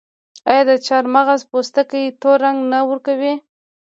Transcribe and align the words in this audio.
آیا 0.49 0.63
د 0.69 0.71
چارمغز 0.87 1.41
پوستکي 1.49 2.03
تور 2.21 2.37
رنګ 2.45 2.57
نه 2.71 2.79
ورکوي؟ 2.89 3.33